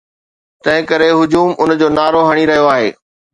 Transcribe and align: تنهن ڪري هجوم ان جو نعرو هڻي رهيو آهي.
تنهن 0.63 0.83
ڪري 0.89 1.09
هجوم 1.19 1.49
ان 1.61 1.69
جو 1.83 1.87
نعرو 1.97 2.21
هڻي 2.29 2.43
رهيو 2.53 2.67
آهي. 2.75 2.89